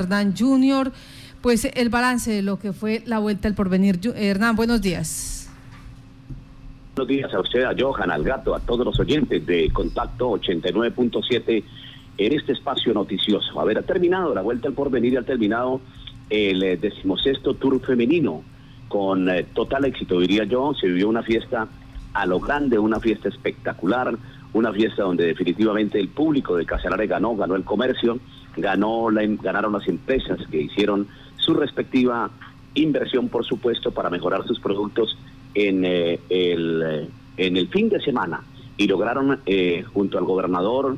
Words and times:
Hernán 0.00 0.36
Junior, 0.36 0.92
pues 1.40 1.64
el 1.74 1.88
balance 1.88 2.30
de 2.30 2.40
lo 2.40 2.60
que 2.60 2.72
fue 2.72 3.02
la 3.04 3.18
vuelta 3.18 3.48
al 3.48 3.54
porvenir. 3.54 3.98
Hernán, 4.14 4.54
buenos 4.54 4.80
días. 4.80 5.50
Buenos 6.94 7.08
días 7.08 7.34
a 7.34 7.40
usted, 7.40 7.64
a 7.64 7.74
Johan, 7.76 8.08
al 8.12 8.22
gato, 8.22 8.54
a 8.54 8.60
todos 8.60 8.86
los 8.86 9.00
oyentes 9.00 9.44
de 9.44 9.68
Contacto 9.72 10.30
89.7 10.38 11.64
en 12.16 12.32
este 12.32 12.52
espacio 12.52 12.94
noticioso. 12.94 13.60
A 13.60 13.64
ver, 13.64 13.78
ha 13.78 13.82
terminado 13.82 14.32
la 14.36 14.40
vuelta 14.40 14.68
al 14.68 14.74
porvenir 14.74 15.14
y 15.14 15.16
ha 15.16 15.22
terminado 15.22 15.80
el 16.30 16.62
eh, 16.62 16.76
decimosexto 16.76 17.54
Tour 17.54 17.84
femenino 17.84 18.44
con 18.86 19.28
eh, 19.28 19.46
total 19.52 19.84
éxito, 19.86 20.20
diría 20.20 20.44
yo. 20.44 20.74
Se 20.80 20.86
vivió 20.86 21.08
una 21.08 21.24
fiesta 21.24 21.66
a 22.12 22.24
lo 22.24 22.38
grande, 22.38 22.78
una 22.78 23.00
fiesta 23.00 23.30
espectacular, 23.30 24.16
una 24.52 24.72
fiesta 24.72 25.02
donde 25.02 25.26
definitivamente 25.26 25.98
el 25.98 26.06
público 26.06 26.54
de 26.54 26.66
Casanare 26.66 27.08
ganó, 27.08 27.34
ganó 27.34 27.56
el 27.56 27.64
comercio 27.64 28.20
ganó 28.56 29.10
la, 29.10 29.22
ganaron 29.26 29.72
las 29.72 29.86
empresas 29.88 30.38
que 30.50 30.62
hicieron 30.62 31.06
su 31.36 31.54
respectiva 31.54 32.30
inversión, 32.74 33.28
por 33.28 33.44
supuesto, 33.44 33.90
para 33.90 34.10
mejorar 34.10 34.46
sus 34.46 34.60
productos 34.60 35.16
en, 35.54 35.84
eh, 35.84 36.20
el, 36.28 36.82
eh, 36.86 37.08
en 37.36 37.56
el 37.56 37.68
fin 37.68 37.88
de 37.88 38.00
semana. 38.00 38.42
Y 38.76 38.86
lograron 38.86 39.40
eh, 39.46 39.84
junto 39.92 40.18
al 40.18 40.24
gobernador 40.24 40.96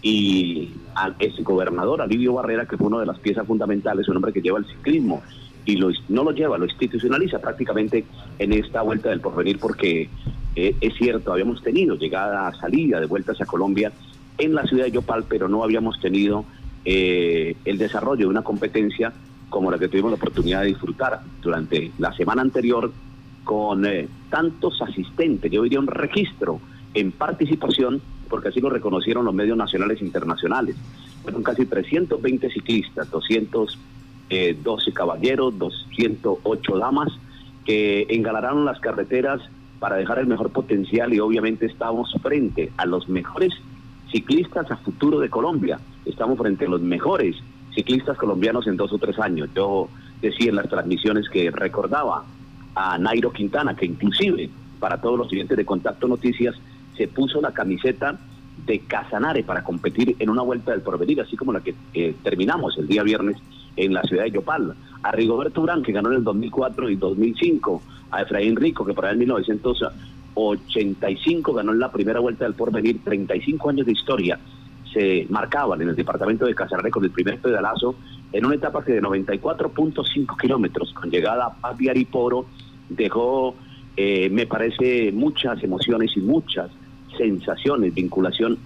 y 0.00 0.70
al 0.94 1.14
ex 1.18 1.42
gobernador 1.42 2.00
Alivio 2.00 2.34
Barrera, 2.34 2.66
que 2.66 2.76
fue 2.76 2.86
una 2.86 3.00
de 3.00 3.06
las 3.06 3.18
piezas 3.18 3.46
fundamentales, 3.46 4.08
un 4.08 4.16
hombre 4.16 4.32
que 4.32 4.40
lleva 4.40 4.58
el 4.58 4.66
ciclismo 4.66 5.22
y 5.64 5.76
lo, 5.76 5.90
no 6.08 6.24
lo 6.24 6.30
lleva, 6.30 6.56
lo 6.56 6.64
institucionaliza 6.64 7.40
prácticamente 7.40 8.04
en 8.38 8.52
esta 8.52 8.80
vuelta 8.80 9.10
del 9.10 9.20
porvenir, 9.20 9.58
porque 9.58 10.08
es 10.54 10.94
cierto, 10.94 11.32
habíamos 11.32 11.62
tenido 11.62 11.94
llegada, 11.94 12.52
salida 12.54 12.98
de 12.98 13.06
vueltas 13.06 13.40
a 13.40 13.46
Colombia 13.46 13.92
en 14.38 14.54
la 14.54 14.64
ciudad 14.64 14.84
de 14.84 14.92
Yopal, 14.92 15.24
pero 15.28 15.48
no 15.48 15.62
habíamos 15.62 16.00
tenido 16.00 16.44
eh, 16.84 17.56
el 17.64 17.78
desarrollo 17.78 18.20
de 18.20 18.26
una 18.26 18.42
competencia 18.42 19.12
como 19.48 19.70
la 19.70 19.78
que 19.78 19.88
tuvimos 19.88 20.10
la 20.10 20.16
oportunidad 20.16 20.62
de 20.62 20.68
disfrutar 20.68 21.20
durante 21.42 21.90
la 21.98 22.12
semana 22.12 22.42
anterior 22.42 22.92
con 23.44 23.86
eh, 23.86 24.08
tantos 24.30 24.80
asistentes, 24.82 25.50
yo 25.50 25.62
diría 25.62 25.80
un 25.80 25.86
registro 25.86 26.60
en 26.94 27.12
participación, 27.12 28.02
porque 28.28 28.48
así 28.48 28.60
lo 28.60 28.68
reconocieron 28.68 29.24
los 29.24 29.34
medios 29.34 29.56
nacionales 29.56 30.02
e 30.02 30.04
internacionales. 30.04 30.76
Fueron 31.22 31.42
casi 31.42 31.64
320 31.64 32.50
ciclistas, 32.50 33.10
212 33.10 33.76
eh, 34.28 34.92
caballeros, 34.92 35.58
208 35.58 36.78
damas, 36.78 37.08
que 37.64 38.06
engalararon 38.10 38.64
las 38.64 38.80
carreteras 38.80 39.40
para 39.78 39.96
dejar 39.96 40.18
el 40.18 40.26
mejor 40.26 40.50
potencial 40.50 41.12
y 41.14 41.20
obviamente 41.20 41.66
estamos 41.66 42.12
frente 42.22 42.70
a 42.76 42.86
los 42.86 43.08
mejores 43.08 43.52
ciclistas 44.10 44.70
a 44.70 44.76
futuro 44.76 45.20
de 45.20 45.30
Colombia. 45.30 45.78
Estamos 46.04 46.38
frente 46.38 46.66
a 46.66 46.68
los 46.68 46.80
mejores 46.80 47.36
ciclistas 47.74 48.16
colombianos 48.16 48.66
en 48.66 48.76
dos 48.76 48.92
o 48.92 48.98
tres 48.98 49.18
años. 49.18 49.48
Yo 49.54 49.88
decía 50.20 50.50
en 50.50 50.56
las 50.56 50.68
transmisiones 50.68 51.28
que 51.28 51.50
recordaba 51.50 52.24
a 52.74 52.98
Nairo 52.98 53.32
Quintana, 53.32 53.76
que 53.76 53.86
inclusive 53.86 54.50
para 54.80 55.00
todos 55.00 55.18
los 55.18 55.28
siguientes 55.28 55.56
de 55.56 55.64
Contacto 55.64 56.08
Noticias 56.08 56.54
se 56.96 57.08
puso 57.08 57.40
la 57.40 57.52
camiseta 57.52 58.18
de 58.66 58.80
Casanare 58.80 59.44
para 59.44 59.62
competir 59.62 60.16
en 60.18 60.30
una 60.30 60.42
vuelta 60.42 60.72
del 60.72 60.82
porvenir, 60.82 61.20
así 61.20 61.36
como 61.36 61.52
la 61.52 61.60
que 61.60 61.74
eh, 61.94 62.14
terminamos 62.22 62.76
el 62.78 62.86
día 62.86 63.02
viernes 63.02 63.36
en 63.76 63.94
la 63.94 64.02
ciudad 64.02 64.24
de 64.24 64.32
Yopal. 64.32 64.74
A 65.02 65.12
Rigoberto 65.12 65.62
Urán, 65.62 65.82
que 65.82 65.92
ganó 65.92 66.10
en 66.10 66.16
el 66.16 66.24
2004 66.24 66.90
y 66.90 66.96
2005. 66.96 67.82
A 68.10 68.22
Efraín 68.22 68.56
Rico, 68.56 68.84
que 68.84 68.94
para 68.94 69.10
el 69.10 69.18
1900 69.18 69.84
85 70.46 71.52
ganó 71.52 71.72
en 71.72 71.80
la 71.80 71.90
primera 71.90 72.20
vuelta 72.20 72.44
del 72.44 72.54
porvenir, 72.54 73.02
35 73.04 73.70
años 73.70 73.86
de 73.86 73.92
historia 73.92 74.38
se 74.92 75.26
marcaban 75.28 75.80
en 75.82 75.88
el 75.88 75.96
departamento 75.96 76.46
de 76.46 76.54
Casarre 76.54 76.90
con 76.90 77.04
el 77.04 77.10
primer 77.10 77.38
pedalazo 77.38 77.94
en 78.32 78.44
una 78.44 78.54
etapa 78.54 78.84
que 78.84 78.92
de 78.92 79.02
94.5 79.02 80.40
kilómetros 80.40 80.92
con 80.92 81.10
llegada 81.10 81.46
a 81.46 81.54
Paz 81.54 81.76
dejó, 82.88 83.54
eh, 83.96 84.28
me 84.30 84.46
parece, 84.46 85.12
muchas 85.12 85.62
emociones 85.62 86.16
y 86.16 86.20
muchas 86.20 86.70
sensaciones, 87.16 87.94
vinculación 87.94 88.58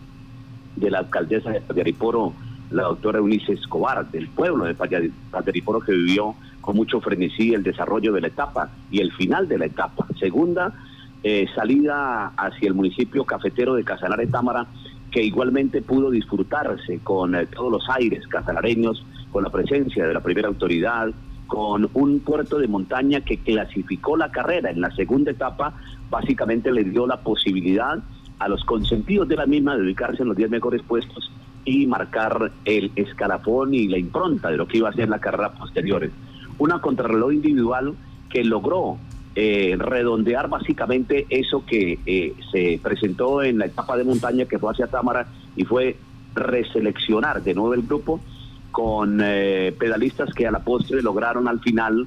de 0.76 0.90
la 0.90 1.00
alcaldesa 1.00 1.50
de 1.50 1.60
Paz 1.60 1.76
de 1.76 1.82
Ariporo, 1.82 2.32
la 2.70 2.84
doctora 2.84 3.18
Eunice 3.18 3.52
Escobar, 3.52 4.10
del 4.10 4.28
pueblo 4.28 4.64
de 4.64 4.74
Paz 4.74 4.90
de 4.90 5.12
Ariporo 5.32 5.80
que 5.80 5.92
vivió 5.92 6.34
con 6.60 6.76
mucho 6.76 7.00
frenesí 7.00 7.54
el 7.54 7.62
desarrollo 7.62 8.12
de 8.12 8.20
la 8.20 8.28
etapa 8.28 8.70
y 8.90 9.00
el 9.00 9.12
final 9.12 9.48
de 9.48 9.58
la 9.58 9.66
etapa. 9.66 10.06
Segunda, 10.18 10.72
eh, 11.22 11.46
salida 11.54 12.32
hacia 12.36 12.68
el 12.68 12.74
municipio 12.74 13.24
cafetero 13.24 13.74
de 13.74 13.84
Casanare 13.84 14.26
Támara, 14.26 14.66
que 15.10 15.22
igualmente 15.22 15.82
pudo 15.82 16.10
disfrutarse 16.10 16.98
con 17.00 17.34
eh, 17.34 17.46
todos 17.46 17.70
los 17.70 17.90
aires 17.90 18.26
casanareños, 18.26 19.04
con 19.30 19.44
la 19.44 19.50
presencia 19.50 20.06
de 20.06 20.14
la 20.14 20.20
primera 20.20 20.48
autoridad, 20.48 21.10
con 21.46 21.88
un 21.94 22.20
puerto 22.20 22.58
de 22.58 22.66
montaña 22.66 23.20
que 23.20 23.38
clasificó 23.38 24.16
la 24.16 24.30
carrera 24.30 24.70
en 24.70 24.80
la 24.80 24.90
segunda 24.96 25.30
etapa, 25.30 25.74
básicamente 26.10 26.72
le 26.72 26.84
dio 26.84 27.06
la 27.06 27.20
posibilidad 27.20 28.02
a 28.38 28.48
los 28.48 28.64
consentidos 28.64 29.28
de 29.28 29.36
la 29.36 29.46
misma 29.46 29.76
de 29.76 29.82
ubicarse 29.82 30.22
en 30.22 30.28
los 30.28 30.36
10 30.36 30.50
mejores 30.50 30.82
puestos 30.82 31.30
y 31.64 31.86
marcar 31.86 32.50
el 32.64 32.90
escalafón 32.96 33.74
y 33.74 33.86
la 33.86 33.98
impronta 33.98 34.50
de 34.50 34.56
lo 34.56 34.66
que 34.66 34.78
iba 34.78 34.88
a 34.88 34.92
ser 34.92 35.08
la 35.08 35.20
carrera 35.20 35.52
posteriores. 35.52 36.10
Una 36.58 36.80
contrarreloj 36.80 37.32
individual 37.32 37.94
que 38.28 38.42
logró 38.42 38.98
eh, 39.34 39.76
redondear 39.78 40.50
básicamente 40.50 41.26
eso 41.30 41.64
que 41.64 41.98
eh, 42.04 42.34
se 42.50 42.78
presentó 42.82 43.42
en 43.42 43.58
la 43.58 43.64
etapa 43.64 43.96
de 43.96 44.04
montaña 44.04 44.44
que 44.44 44.58
fue 44.58 44.72
hacia 44.72 44.88
Támara 44.88 45.26
y 45.56 45.64
fue 45.64 45.96
reseleccionar 46.34 47.42
de 47.42 47.54
nuevo 47.54 47.72
el 47.72 47.80
grupo 47.82 48.20
con 48.70 49.20
eh, 49.22 49.74
pedalistas 49.78 50.34
que 50.34 50.46
a 50.46 50.50
la 50.50 50.58
postre 50.58 51.00
lograron 51.00 51.48
al 51.48 51.60
final 51.60 52.06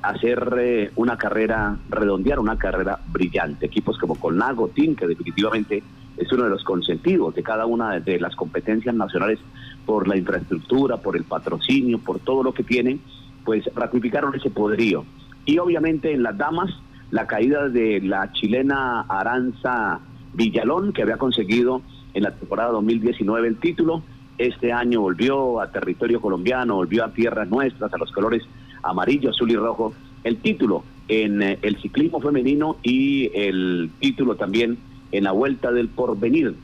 hacer 0.00 0.90
una 0.96 1.18
carrera, 1.18 1.76
redondear 1.90 2.38
una 2.38 2.56
carrera 2.56 2.98
brillante. 3.08 3.66
Equipos 3.66 3.98
como 3.98 4.14
Colnago, 4.14 4.68
Team, 4.68 4.96
que 4.96 5.06
definitivamente 5.06 5.82
es 6.16 6.32
uno 6.32 6.44
de 6.44 6.48
los 6.48 6.64
consentidos 6.64 7.34
de 7.34 7.42
cada 7.42 7.66
una 7.66 8.00
de 8.00 8.18
las 8.18 8.34
competencias 8.34 8.94
nacionales 8.94 9.38
por 9.84 10.08
la 10.08 10.16
infraestructura, 10.16 10.96
por 10.96 11.14
el 11.14 11.24
patrocinio, 11.24 11.98
por 11.98 12.20
todo 12.20 12.42
lo 12.42 12.54
que 12.54 12.62
tienen, 12.62 13.02
pues 13.44 13.68
ratificaron 13.74 14.34
ese 14.34 14.48
poderío 14.48 15.04
y 15.46 15.58
obviamente 15.58 16.12
en 16.12 16.22
las 16.22 16.36
damas, 16.36 16.70
la 17.10 17.26
caída 17.26 17.68
de 17.68 18.00
la 18.00 18.32
chilena 18.32 19.02
Aranza 19.02 20.00
Villalón, 20.34 20.92
que 20.92 21.02
había 21.02 21.16
conseguido 21.16 21.82
en 22.12 22.24
la 22.24 22.32
temporada 22.32 22.72
2019 22.72 23.48
el 23.48 23.56
título. 23.56 24.02
Este 24.38 24.72
año 24.72 25.00
volvió 25.00 25.60
a 25.60 25.70
territorio 25.70 26.20
colombiano, 26.20 26.74
volvió 26.74 27.04
a 27.04 27.12
tierras 27.12 27.48
nuestras, 27.48 27.94
a 27.94 27.96
los 27.96 28.12
colores 28.12 28.42
amarillo, 28.82 29.30
azul 29.30 29.50
y 29.50 29.56
rojo, 29.56 29.94
el 30.24 30.36
título 30.38 30.84
en 31.08 31.40
eh, 31.40 31.58
el 31.62 31.80
ciclismo 31.80 32.20
femenino 32.20 32.76
y 32.82 33.30
el 33.34 33.90
título 34.00 34.34
también 34.34 34.76
en 35.12 35.24
la 35.24 35.32
vuelta 35.32 35.70
del 35.70 35.88
porvenir 35.88 36.54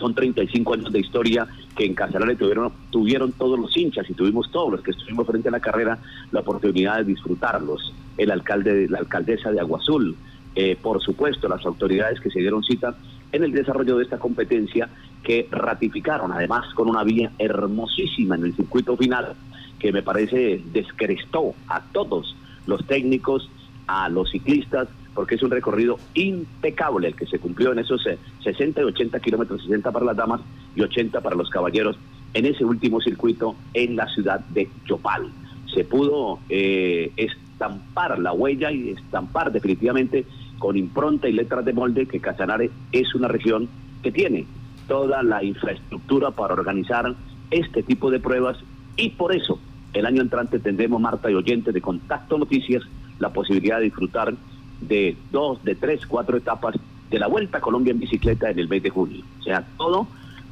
son 0.00 0.14
35 0.14 0.74
años 0.74 0.92
de 0.92 1.00
historia 1.00 1.46
que 1.76 1.84
en 1.84 1.94
Casanare 1.94 2.36
tuvieron, 2.36 2.72
tuvieron 2.90 3.32
todos 3.32 3.58
los 3.58 3.76
hinchas 3.76 4.08
y 4.10 4.14
tuvimos 4.14 4.50
todos 4.50 4.72
los 4.72 4.82
que 4.82 4.90
estuvimos 4.90 5.26
frente 5.26 5.48
a 5.48 5.52
la 5.52 5.60
carrera 5.60 5.98
la 6.32 6.40
oportunidad 6.40 6.98
de 6.98 7.04
disfrutarlos. 7.04 7.94
El 8.18 8.30
alcalde, 8.30 8.88
la 8.88 8.98
alcaldesa 8.98 9.50
de 9.50 9.60
Agua 9.60 9.78
Azul, 9.78 10.16
eh, 10.54 10.76
por 10.80 11.00
supuesto, 11.02 11.48
las 11.48 11.64
autoridades 11.64 12.20
que 12.20 12.30
se 12.30 12.40
dieron 12.40 12.62
cita 12.62 12.96
en 13.32 13.44
el 13.44 13.52
desarrollo 13.52 13.96
de 13.96 14.04
esta 14.04 14.18
competencia 14.18 14.88
que 15.22 15.46
ratificaron 15.50 16.32
además 16.32 16.72
con 16.74 16.88
una 16.88 17.04
vía 17.04 17.30
hermosísima 17.38 18.34
en 18.34 18.44
el 18.44 18.56
circuito 18.56 18.96
final 18.96 19.36
que 19.78 19.92
me 19.92 20.02
parece 20.02 20.62
descrestó 20.72 21.54
a 21.68 21.80
todos 21.92 22.36
los 22.66 22.86
técnicos, 22.86 23.48
a 23.86 24.08
los 24.08 24.30
ciclistas, 24.30 24.88
porque 25.14 25.34
es 25.34 25.42
un 25.42 25.50
recorrido 25.50 25.98
impecable 26.14 27.08
el 27.08 27.14
que 27.14 27.26
se 27.26 27.38
cumplió 27.38 27.72
en 27.72 27.80
esos 27.80 28.02
60 28.42 28.80
eh, 28.80 28.84
y 28.84 28.86
80 28.86 29.20
kilómetros, 29.20 29.62
60 29.62 29.90
para 29.90 30.06
las 30.06 30.16
damas 30.16 30.40
y 30.74 30.82
80 30.82 31.20
para 31.20 31.36
los 31.36 31.50
caballeros, 31.50 31.96
en 32.34 32.46
ese 32.46 32.64
último 32.64 33.00
circuito 33.00 33.56
en 33.74 33.96
la 33.96 34.08
ciudad 34.08 34.40
de 34.40 34.68
Chopal. 34.86 35.30
Se 35.74 35.84
pudo 35.84 36.38
eh, 36.48 37.12
estampar 37.16 38.18
la 38.18 38.32
huella 38.32 38.72
y 38.72 38.90
estampar 38.90 39.52
definitivamente 39.52 40.24
con 40.58 40.76
impronta 40.76 41.28
y 41.28 41.32
letras 41.32 41.64
de 41.64 41.72
molde 41.72 42.06
que 42.06 42.20
Casanare 42.20 42.70
es 42.92 43.14
una 43.14 43.28
región 43.28 43.68
que 44.02 44.12
tiene 44.12 44.46
toda 44.86 45.22
la 45.22 45.42
infraestructura 45.42 46.30
para 46.30 46.54
organizar 46.54 47.14
este 47.50 47.82
tipo 47.82 48.10
de 48.10 48.20
pruebas 48.20 48.58
y 48.96 49.10
por 49.10 49.34
eso 49.34 49.58
el 49.92 50.06
año 50.06 50.22
entrante 50.22 50.58
tendremos, 50.58 51.00
Marta 51.00 51.30
y 51.30 51.34
oyentes 51.34 51.74
de 51.74 51.80
Contacto 51.80 52.38
Noticias, 52.38 52.82
la 53.18 53.30
posibilidad 53.32 53.78
de 53.78 53.84
disfrutar 53.84 54.34
de 54.80 55.16
dos, 55.30 55.62
de 55.64 55.74
tres, 55.74 56.06
cuatro 56.06 56.36
etapas 56.36 56.74
de 57.10 57.18
la 57.18 57.26
Vuelta 57.26 57.58
a 57.58 57.60
Colombia 57.60 57.90
en 57.90 58.00
bicicleta 58.00 58.50
en 58.50 58.58
el 58.58 58.68
mes 58.68 58.82
de 58.82 58.90
junio. 58.90 59.22
O 59.40 59.42
sea, 59.42 59.64
todo 59.76 60.06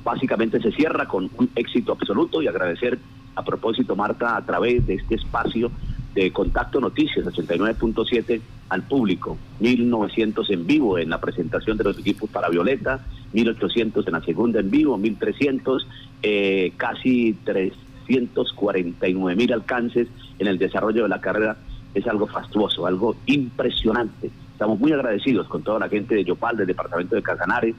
básicamente 0.05 0.61
se 0.61 0.73
cierra 0.73 1.07
con 1.07 1.31
un 1.37 1.51
éxito 1.55 1.93
absoluto 1.93 2.43
y 2.43 2.49
agradecer 2.49 2.99
a 3.35 3.45
propósito, 3.45 3.95
Marta, 3.95 4.37
a 4.37 4.45
través 4.45 4.87
de 4.87 4.95
este 4.95 5.15
espacio 5.15 5.71
de 6.15 6.33
Contacto 6.33 6.81
Noticias 6.81 7.25
89.7 7.27 8.41
al 8.71 8.83
público. 8.83 9.37
1900 9.61 10.51
en 10.51 10.67
vivo 10.67 10.99
en 10.99 11.11
la 11.11 11.21
presentación 11.21 11.77
de 11.77 11.85
los 11.85 11.99
equipos 11.99 12.29
para 12.31 12.49
Violeta, 12.49 13.05
1800 13.33 14.07
en 14.07 14.13
la 14.13 14.23
segunda 14.23 14.61
en 14.61 14.71
vivo, 14.71 14.97
1300, 14.97 15.87
eh, 16.23 16.73
casi 16.77 17.37
tres 17.45 17.73
349 18.09 19.37
mil 19.37 19.53
alcances 19.53 20.09
en 20.39 20.47
el 20.47 20.59
desarrollo 20.59 21.03
de 21.03 21.09
la 21.09 21.21
carrera 21.21 21.57
es 21.99 22.07
algo 22.07 22.27
fastuoso, 22.27 22.87
algo 22.87 23.17
impresionante. 23.27 24.31
Estamos 24.53 24.79
muy 24.79 24.93
agradecidos 24.93 25.47
con 25.49 25.63
toda 25.63 25.79
la 25.79 25.89
gente 25.89 26.15
de 26.15 26.25
Yopal, 26.25 26.57
del 26.57 26.67
departamento 26.67 27.15
de 27.15 27.23
Casanare, 27.23 27.75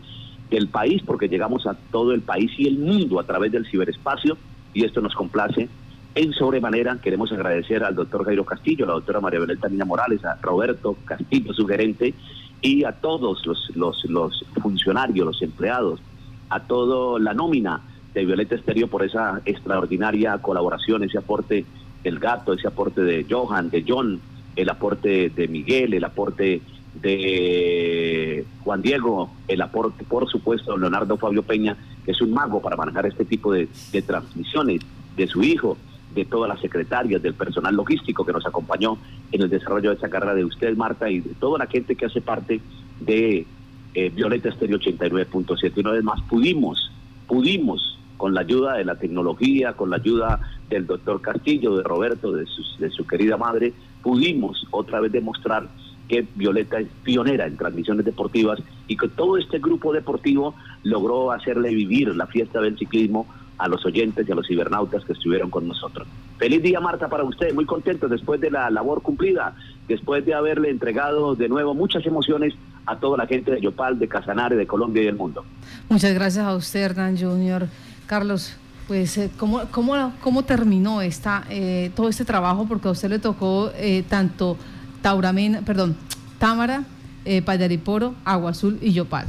del 0.50 0.68
país, 0.68 1.02
porque 1.06 1.28
llegamos 1.28 1.68
a 1.68 1.76
todo 1.92 2.14
el 2.14 2.22
país 2.22 2.52
y 2.58 2.68
el 2.68 2.80
mundo 2.80 3.20
a 3.20 3.24
través 3.24 3.52
del 3.52 3.66
ciberespacio 3.68 4.38
y 4.74 4.86
esto 4.86 5.02
nos 5.02 5.16
complace. 5.16 5.70
En 6.16 6.34
sobremanera 6.34 6.98
queremos 7.02 7.32
agradecer 7.32 7.84
al 7.84 7.96
doctor 7.96 8.26
Jairo 8.26 8.44
Castillo, 8.44 8.86
a 8.86 8.88
la 8.88 8.94
doctora 8.96 9.20
María 9.20 9.40
Belén 9.40 9.60
Mina 9.70 9.86
Morales, 9.86 10.24
a 10.26 10.36
Roberto 10.42 10.98
Castillo, 11.06 11.54
su 11.54 11.68
gerente, 11.68 12.14
y 12.62 12.84
a 12.84 12.92
todos 12.94 13.46
los, 13.46 13.70
los 13.76 14.46
funcionarios, 14.62 15.26
los 15.26 15.42
empleados, 15.42 16.02
a 16.50 16.62
toda 16.62 17.20
la 17.20 17.34
nómina 17.34 17.82
de 18.14 18.26
Violeta 18.26 18.56
Estéreo 18.56 18.88
por 18.88 19.04
esa 19.04 19.42
extraordinaria 19.46 20.38
colaboración, 20.40 21.04
ese 21.04 21.20
aporte 21.20 21.66
del 22.04 22.20
gato, 22.20 22.54
ese 22.54 22.68
aporte 22.68 23.02
de 23.02 23.26
Johan, 23.30 23.70
de 23.70 23.84
John, 23.88 24.20
el 24.56 24.70
aporte 24.70 25.30
de 25.30 25.48
Miguel, 25.48 25.94
el 25.94 26.04
aporte 26.04 26.62
de 27.02 28.46
Juan 28.64 28.82
Diego, 28.82 29.32
el 29.48 29.62
aporte, 29.62 30.04
por 30.04 30.30
supuesto, 30.30 30.78
Leonardo 30.78 31.18
Fabio 31.18 31.44
Peña, 31.44 31.78
que 32.06 32.12
es 32.12 32.22
un 32.22 32.34
mago 32.34 32.62
para 32.62 32.76
manejar 32.76 33.06
este 33.06 33.26
tipo 33.26 33.54
de, 33.54 33.68
transmisiones, 34.06 34.82
de 35.16 35.28
su 35.28 35.44
hijo, 35.44 35.78
de 36.14 36.26
todas 36.26 36.50
las 36.50 36.60
secretarias, 36.60 37.22
del 37.22 37.36
personal 37.36 37.76
logístico 37.76 38.26
que 38.26 38.34
nos 38.34 38.46
acompañó 38.46 38.98
en 39.32 39.42
el 39.44 39.50
desarrollo 39.50 39.92
de 39.92 39.96
esa 39.96 40.10
carrera 40.10 40.34
de 40.34 40.44
usted, 40.44 40.76
Marta, 40.76 41.10
y 41.10 41.20
de 41.20 41.34
toda 41.36 41.60
la 41.60 41.68
gente 41.68 41.96
que 41.96 42.06
hace 42.06 42.22
parte 42.22 42.60
de 43.00 43.46
eh, 43.94 44.10
Violeta 44.10 44.50
Estéreo 44.50 44.80
89.7. 44.80 45.74
Y 45.76 45.80
una 45.80 45.92
vez 45.92 46.04
más 46.04 46.22
pudimos, 46.24 46.92
pudimos, 47.28 47.89
con 48.20 48.34
la 48.34 48.42
ayuda 48.42 48.74
de 48.74 48.84
la 48.84 48.96
tecnología, 48.96 49.72
con 49.72 49.90
la 49.90 49.96
ayuda 49.96 50.42
del 50.70 50.86
doctor 50.86 51.22
Castillo, 51.22 51.78
de 51.78 51.84
Roberto, 51.84 52.34
de 52.34 52.46
su, 52.46 53.08
querida 53.08 53.38
madre, 53.38 53.72
pudimos 54.04 54.68
otra 54.72 55.00
vez 55.00 55.14
demostrar 55.14 55.70
que 56.10 56.28
Violeta 56.36 56.82
es 56.82 56.90
pionera 57.02 57.48
en 57.48 57.56
transmisiones 57.56 58.04
deportivas 58.04 58.60
y 58.90 58.98
que 58.98 59.08
todo 59.08 59.38
este 59.38 59.60
grupo 59.60 59.94
deportivo 59.94 60.54
logró 60.84 61.32
hacerle 61.32 61.74
vivir 61.74 62.14
la 62.14 62.28
fiesta 62.28 62.60
del 62.60 62.78
ciclismo 62.78 63.26
a 63.58 63.70
los 63.70 63.86
oyentes 63.86 64.28
y 64.28 64.32
a 64.34 64.36
los 64.36 64.48
cibernautas 64.48 65.06
que 65.06 65.14
estuvieron 65.14 65.50
con 65.50 65.66
nosotros. 65.70 66.06
Feliz 66.38 66.62
día, 66.62 66.82
Marta, 66.82 67.08
para 67.08 67.24
usted. 67.24 67.54
Muy 67.54 67.66
contento 67.66 68.10
después 68.10 68.42
de 68.42 68.52
la 68.52 68.70
labor 68.70 69.02
cumplida, 69.02 69.56
después 69.88 70.26
de 70.26 70.34
haberle 70.34 70.70
entregado 70.70 71.36
de 71.36 71.48
nuevo 71.48 71.74
muchas 71.74 72.06
emociones 72.06 72.54
a 72.90 73.00
toda 73.00 73.18
la 73.18 73.28
gente 73.28 73.52
de 73.52 73.62
Yopal, 73.62 74.00
de 74.00 74.08
Casanare, 74.08 74.56
de 74.56 74.66
Colombia 74.66 75.04
y 75.04 75.06
del 75.06 75.16
mundo. 75.16 75.46
Muchas 75.90 76.14
gracias 76.14 76.44
a 76.44 76.56
usted, 76.56 76.82
Hernán 76.82 77.18
Junior. 77.18 77.68
Carlos, 78.08 78.56
pues, 78.88 79.16
eh, 79.20 79.30
¿cómo, 79.38 79.62
cómo, 79.70 80.14
cómo 80.22 80.44
terminó 80.44 81.02
esta, 81.02 81.44
eh, 81.50 81.92
todo 81.96 82.10
este 82.10 82.26
trabajo? 82.26 82.66
Porque 82.68 82.88
a 82.88 82.92
usted 82.92 83.10
le 83.10 83.20
tocó 83.20 83.72
eh, 83.76 84.04
tanto 84.10 84.58
Tauramena, 85.04 85.62
perdón, 85.62 85.96
Támara, 86.40 86.84
eh, 87.26 87.44
Payariporo, 87.44 88.16
Agua 88.26 88.52
Azul 88.52 88.80
y 88.82 88.92
Yopal. 88.92 89.28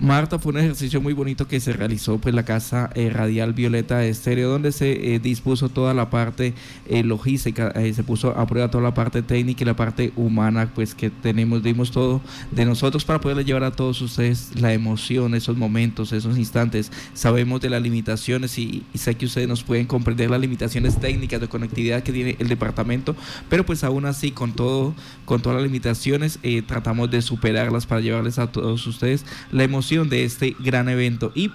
Marta, 0.00 0.38
fue 0.38 0.52
un 0.52 0.58
ejercicio 0.58 1.02
muy 1.02 1.12
bonito 1.12 1.46
que 1.46 1.60
se 1.60 1.74
realizó 1.74 2.16
pues 2.16 2.34
la 2.34 2.42
casa 2.42 2.88
eh, 2.94 3.10
radial 3.10 3.52
Violeta 3.52 3.98
de 3.98 4.08
Estéreo, 4.08 4.48
donde 4.48 4.72
se 4.72 5.14
eh, 5.14 5.18
dispuso 5.18 5.68
toda 5.68 5.92
la 5.92 6.08
parte 6.08 6.54
eh, 6.88 7.04
logística, 7.04 7.68
eh, 7.74 7.92
se 7.92 8.02
puso 8.02 8.30
a 8.30 8.46
prueba 8.46 8.70
toda 8.70 8.82
la 8.82 8.94
parte 8.94 9.20
técnica 9.20 9.62
y 9.62 9.66
la 9.66 9.76
parte 9.76 10.14
humana, 10.16 10.72
pues 10.74 10.94
que 10.94 11.10
tenemos, 11.10 11.62
dimos 11.62 11.90
todo 11.90 12.22
de 12.50 12.64
nosotros 12.64 13.04
para 13.04 13.20
poderle 13.20 13.44
llevar 13.44 13.62
a 13.64 13.72
todos 13.72 14.00
ustedes 14.00 14.52
la 14.58 14.72
emoción, 14.72 15.34
esos 15.34 15.58
momentos, 15.58 16.14
esos 16.14 16.38
instantes. 16.38 16.90
Sabemos 17.12 17.60
de 17.60 17.68
las 17.68 17.82
limitaciones 17.82 18.56
y, 18.58 18.86
y 18.94 18.98
sé 18.98 19.16
que 19.16 19.26
ustedes 19.26 19.48
nos 19.48 19.62
pueden 19.64 19.84
comprender 19.84 20.30
las 20.30 20.40
limitaciones 20.40 20.98
técnicas 20.98 21.42
de 21.42 21.48
conectividad 21.48 22.02
que 22.02 22.12
tiene 22.14 22.36
el 22.38 22.48
departamento, 22.48 23.14
pero 23.50 23.66
pues 23.66 23.84
aún 23.84 24.06
así 24.06 24.30
con 24.30 24.54
todo, 24.54 24.94
con 25.26 25.42
todas 25.42 25.56
las 25.56 25.66
limitaciones, 25.66 26.38
eh, 26.42 26.62
tratamos 26.62 27.10
de 27.10 27.20
superarlas 27.20 27.84
para 27.84 28.00
llevarles 28.00 28.38
a 28.38 28.50
todos 28.50 28.86
ustedes 28.86 29.26
la 29.52 29.62
emoción 29.64 29.89
de 29.90 30.24
este 30.24 30.56
gran 30.60 30.88
evento 30.88 31.32
y 31.34 31.50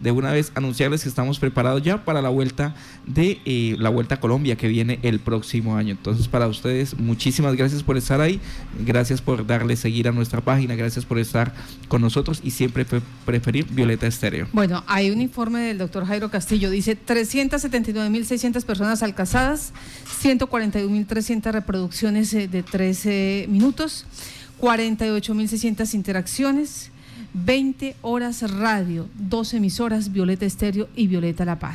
de 0.00 0.10
una 0.10 0.32
vez 0.32 0.50
anunciarles 0.54 1.02
que 1.02 1.08
estamos 1.08 1.38
preparados 1.38 1.82
ya 1.82 2.04
para 2.04 2.22
la 2.22 2.30
vuelta 2.30 2.74
de 3.06 3.38
eh, 3.44 3.76
la 3.78 3.90
vuelta 3.90 4.16
a 4.16 4.20
Colombia 4.20 4.56
que 4.56 4.66
viene 4.66 4.98
el 5.02 5.20
próximo 5.20 5.76
año. 5.76 5.92
Entonces 5.92 6.26
para 6.26 6.48
ustedes 6.48 6.98
muchísimas 6.98 7.54
gracias 7.54 7.82
por 7.82 7.96
estar 7.96 8.20
ahí, 8.20 8.40
gracias 8.84 9.20
por 9.20 9.46
darle 9.46 9.76
seguir 9.76 10.08
a 10.08 10.12
nuestra 10.12 10.40
página, 10.40 10.74
gracias 10.74 11.04
por 11.04 11.18
estar 11.18 11.54
con 11.88 12.00
nosotros 12.00 12.40
y 12.42 12.50
siempre 12.50 12.86
preferir 13.26 13.66
Violeta 13.66 14.06
Estéreo. 14.06 14.48
Bueno, 14.52 14.82
hay 14.86 15.10
un 15.10 15.20
informe 15.20 15.60
del 15.60 15.78
doctor 15.78 16.06
Jairo 16.06 16.30
Castillo, 16.30 16.70
dice 16.70 16.96
379.600 16.98 18.64
personas 18.64 19.02
alcanzadas, 19.02 19.72
141.300 20.22 21.52
reproducciones 21.52 22.32
eh, 22.32 22.48
de 22.48 22.62
13 22.62 23.46
minutos, 23.50 24.06
48.600 24.60 25.94
interacciones. 25.94 26.90
20 27.32 27.96
horas 28.02 28.50
radio, 28.50 29.06
dos 29.14 29.54
emisoras, 29.54 30.12
Violeta 30.12 30.46
Estéreo 30.46 30.88
y 30.96 31.06
Violeta 31.06 31.44
La 31.44 31.58
Paz. 31.58 31.68